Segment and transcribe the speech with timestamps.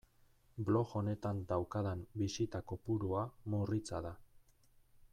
[0.69, 4.17] Blog honetan daukadan bisita kopurua murritza da.